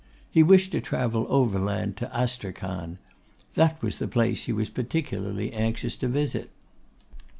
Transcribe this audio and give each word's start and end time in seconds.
He 0.31 0.41
wished 0.41 0.71
to 0.71 0.81
travel 0.81 1.27
overland 1.29 1.95
to 1.97 2.07
Astrachan. 2.11 2.97
That 3.53 3.79
was 3.83 3.99
the 3.99 4.07
place 4.07 4.45
he 4.45 4.51
was 4.51 4.67
particularly 4.67 5.53
anxious 5.53 5.95
to 5.97 6.07
visit. 6.07 6.49